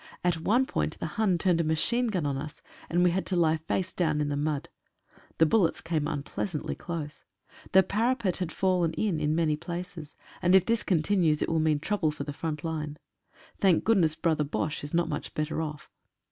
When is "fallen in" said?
8.51-9.19